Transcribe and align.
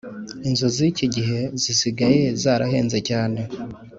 inzu 0.47 0.67
zikigihe 0.77 1.39
zisigaye 1.61 2.21
zarahenze 2.41 2.97
cyane 3.09 3.41